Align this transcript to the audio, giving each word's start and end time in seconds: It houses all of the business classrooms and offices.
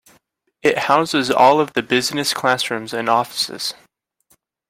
It 0.63 0.79
houses 0.79 1.29
all 1.29 1.59
of 1.59 1.73
the 1.73 1.83
business 1.83 2.33
classrooms 2.33 2.91
and 2.91 3.07
offices. 3.07 3.75